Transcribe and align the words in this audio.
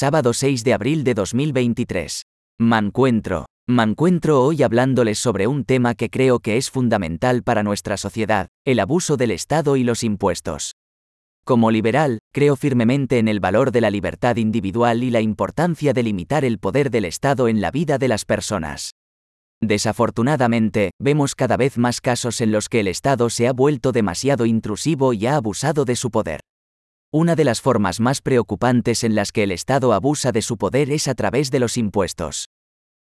sábado 0.00 0.32
6 0.32 0.64
de 0.64 0.72
abril 0.72 1.04
de 1.04 1.12
2023. 1.12 2.22
Mancuentro. 2.58 3.44
Mancuentro 3.68 4.42
hoy 4.42 4.62
hablándoles 4.62 5.18
sobre 5.18 5.46
un 5.46 5.66
tema 5.66 5.94
que 5.94 6.08
creo 6.08 6.38
que 6.38 6.56
es 6.56 6.70
fundamental 6.70 7.42
para 7.42 7.62
nuestra 7.62 7.98
sociedad, 7.98 8.46
el 8.64 8.80
abuso 8.80 9.18
del 9.18 9.30
Estado 9.30 9.76
y 9.76 9.84
los 9.84 10.02
impuestos. 10.02 10.72
Como 11.44 11.70
liberal, 11.70 12.20
creo 12.32 12.56
firmemente 12.56 13.18
en 13.18 13.28
el 13.28 13.40
valor 13.40 13.72
de 13.72 13.82
la 13.82 13.90
libertad 13.90 14.36
individual 14.36 15.04
y 15.04 15.10
la 15.10 15.20
importancia 15.20 15.92
de 15.92 16.02
limitar 16.02 16.46
el 16.46 16.58
poder 16.58 16.90
del 16.90 17.04
Estado 17.04 17.46
en 17.46 17.60
la 17.60 17.70
vida 17.70 17.98
de 17.98 18.08
las 18.08 18.24
personas. 18.24 18.92
Desafortunadamente, 19.60 20.92
vemos 20.98 21.34
cada 21.34 21.58
vez 21.58 21.76
más 21.76 22.00
casos 22.00 22.40
en 22.40 22.52
los 22.52 22.70
que 22.70 22.80
el 22.80 22.88
Estado 22.88 23.28
se 23.28 23.46
ha 23.46 23.52
vuelto 23.52 23.92
demasiado 23.92 24.46
intrusivo 24.46 25.12
y 25.12 25.26
ha 25.26 25.36
abusado 25.36 25.84
de 25.84 25.96
su 25.96 26.10
poder. 26.10 26.40
Una 27.12 27.34
de 27.34 27.42
las 27.42 27.60
formas 27.60 27.98
más 27.98 28.20
preocupantes 28.20 29.02
en 29.02 29.16
las 29.16 29.32
que 29.32 29.42
el 29.42 29.50
Estado 29.50 29.92
abusa 29.92 30.30
de 30.30 30.42
su 30.42 30.56
poder 30.56 30.92
es 30.92 31.08
a 31.08 31.16
través 31.16 31.50
de 31.50 31.58
los 31.58 31.76
impuestos. 31.76 32.46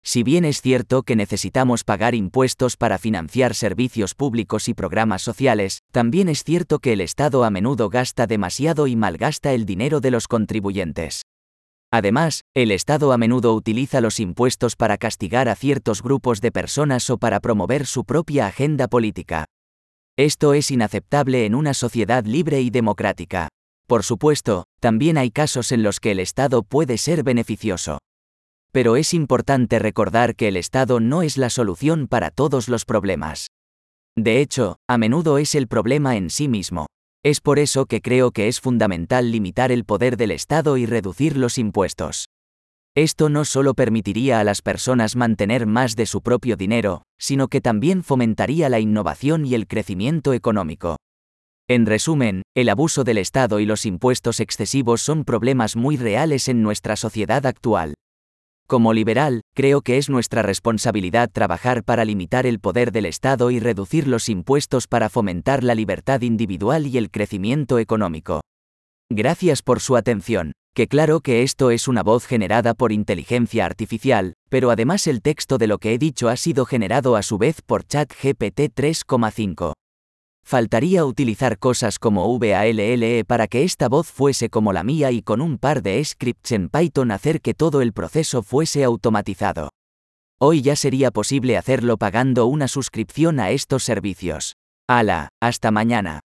Si 0.04 0.22
bien 0.22 0.44
es 0.44 0.60
cierto 0.60 1.02
que 1.02 1.16
necesitamos 1.16 1.82
pagar 1.82 2.14
impuestos 2.14 2.76
para 2.76 2.98
financiar 2.98 3.56
servicios 3.56 4.14
públicos 4.14 4.68
y 4.68 4.74
programas 4.74 5.22
sociales, 5.22 5.80
también 5.90 6.28
es 6.28 6.44
cierto 6.44 6.78
que 6.78 6.92
el 6.92 7.00
Estado 7.00 7.42
a 7.42 7.50
menudo 7.50 7.88
gasta 7.90 8.28
demasiado 8.28 8.86
y 8.86 8.94
malgasta 8.94 9.52
el 9.52 9.66
dinero 9.66 9.98
de 9.98 10.12
los 10.12 10.28
contribuyentes. 10.28 11.22
Además, 11.90 12.42
el 12.54 12.70
Estado 12.70 13.10
a 13.10 13.18
menudo 13.18 13.52
utiliza 13.52 14.00
los 14.00 14.20
impuestos 14.20 14.76
para 14.76 14.96
castigar 14.96 15.48
a 15.48 15.56
ciertos 15.56 16.04
grupos 16.04 16.40
de 16.40 16.52
personas 16.52 17.10
o 17.10 17.18
para 17.18 17.40
promover 17.40 17.84
su 17.84 18.04
propia 18.04 18.46
agenda 18.46 18.86
política. 18.86 19.46
Esto 20.16 20.54
es 20.54 20.70
inaceptable 20.70 21.46
en 21.46 21.56
una 21.56 21.74
sociedad 21.74 22.24
libre 22.24 22.60
y 22.60 22.70
democrática. 22.70 23.48
Por 23.88 24.04
supuesto, 24.04 24.64
también 24.80 25.16
hay 25.16 25.30
casos 25.30 25.72
en 25.72 25.82
los 25.82 25.98
que 25.98 26.10
el 26.10 26.20
Estado 26.20 26.62
puede 26.62 26.98
ser 26.98 27.22
beneficioso. 27.22 27.96
Pero 28.70 28.96
es 28.96 29.14
importante 29.14 29.78
recordar 29.78 30.36
que 30.36 30.48
el 30.48 30.58
Estado 30.58 31.00
no 31.00 31.22
es 31.22 31.38
la 31.38 31.48
solución 31.48 32.06
para 32.06 32.30
todos 32.30 32.68
los 32.68 32.84
problemas. 32.84 33.46
De 34.14 34.42
hecho, 34.42 34.76
a 34.86 34.98
menudo 34.98 35.38
es 35.38 35.54
el 35.54 35.68
problema 35.68 36.16
en 36.16 36.28
sí 36.28 36.48
mismo. 36.48 36.86
Es 37.24 37.40
por 37.40 37.58
eso 37.58 37.86
que 37.86 38.02
creo 38.02 38.30
que 38.30 38.48
es 38.48 38.60
fundamental 38.60 39.32
limitar 39.32 39.72
el 39.72 39.86
poder 39.86 40.18
del 40.18 40.32
Estado 40.32 40.76
y 40.76 40.84
reducir 40.84 41.38
los 41.38 41.56
impuestos. 41.56 42.26
Esto 42.94 43.30
no 43.30 43.46
solo 43.46 43.72
permitiría 43.72 44.38
a 44.38 44.44
las 44.44 44.60
personas 44.60 45.16
mantener 45.16 45.66
más 45.66 45.96
de 45.96 46.04
su 46.04 46.20
propio 46.20 46.56
dinero, 46.56 47.04
sino 47.18 47.48
que 47.48 47.62
también 47.62 48.04
fomentaría 48.04 48.68
la 48.68 48.80
innovación 48.80 49.46
y 49.46 49.54
el 49.54 49.66
crecimiento 49.66 50.34
económico. 50.34 50.98
En 51.70 51.84
resumen, 51.84 52.40
el 52.56 52.70
abuso 52.70 53.04
del 53.04 53.18
Estado 53.18 53.60
y 53.60 53.66
los 53.66 53.84
impuestos 53.84 54.40
excesivos 54.40 55.02
son 55.02 55.24
problemas 55.24 55.76
muy 55.76 55.98
reales 55.98 56.48
en 56.48 56.62
nuestra 56.62 56.96
sociedad 56.96 57.44
actual. 57.44 57.92
Como 58.66 58.94
liberal, 58.94 59.42
creo 59.54 59.82
que 59.82 59.98
es 59.98 60.08
nuestra 60.08 60.40
responsabilidad 60.40 61.28
trabajar 61.30 61.84
para 61.84 62.06
limitar 62.06 62.46
el 62.46 62.58
poder 62.58 62.90
del 62.90 63.04
Estado 63.04 63.50
y 63.50 63.60
reducir 63.60 64.08
los 64.08 64.30
impuestos 64.30 64.86
para 64.86 65.10
fomentar 65.10 65.62
la 65.62 65.74
libertad 65.74 66.22
individual 66.22 66.86
y 66.86 66.96
el 66.96 67.10
crecimiento 67.10 67.78
económico. 67.78 68.40
Gracias 69.10 69.60
por 69.60 69.80
su 69.80 69.96
atención. 69.96 70.52
Que 70.74 70.86
claro 70.86 71.20
que 71.20 71.42
esto 71.42 71.70
es 71.70 71.86
una 71.86 72.02
voz 72.02 72.24
generada 72.24 72.72
por 72.72 72.92
inteligencia 72.92 73.66
artificial, 73.66 74.32
pero 74.48 74.70
además 74.70 75.06
el 75.06 75.20
texto 75.20 75.58
de 75.58 75.66
lo 75.66 75.76
que 75.78 75.92
he 75.92 75.98
dicho 75.98 76.30
ha 76.30 76.36
sido 76.36 76.64
generado 76.64 77.14
a 77.16 77.22
su 77.22 77.36
vez 77.36 77.60
por 77.60 77.84
ChatGPT 77.84 78.72
3,5. 78.74 79.72
Faltaría 80.48 81.04
utilizar 81.04 81.58
cosas 81.58 81.98
como 81.98 82.38
VALLE 82.38 83.22
para 83.26 83.48
que 83.48 83.64
esta 83.64 83.86
voz 83.86 84.06
fuese 84.06 84.48
como 84.48 84.72
la 84.72 84.82
mía 84.82 85.10
y 85.10 85.20
con 85.20 85.42
un 85.42 85.58
par 85.58 85.82
de 85.82 86.02
scripts 86.02 86.52
en 86.52 86.70
Python 86.70 87.10
hacer 87.10 87.42
que 87.42 87.52
todo 87.52 87.82
el 87.82 87.92
proceso 87.92 88.42
fuese 88.42 88.82
automatizado. 88.82 89.68
Hoy 90.40 90.62
ya 90.62 90.74
sería 90.74 91.10
posible 91.10 91.58
hacerlo 91.58 91.98
pagando 91.98 92.46
una 92.46 92.66
suscripción 92.66 93.40
a 93.40 93.50
estos 93.50 93.84
servicios. 93.84 94.54
¡Hala! 94.88 95.28
Hasta 95.38 95.70
mañana. 95.70 96.20